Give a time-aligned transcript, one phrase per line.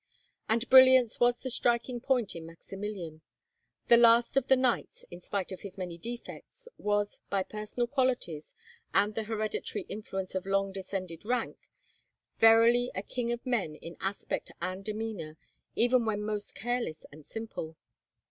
[0.49, 3.21] And brilliance was the striking point in Maximilian.
[3.87, 8.55] The Last of the Knights, in spite of his many defects, was, by personal qualities,
[8.95, 11.69] and the hereditary influence of long descended rank,
[12.39, 15.37] verily a king of men in aspect and demeanour,
[15.75, 17.77] even when most careless and simple.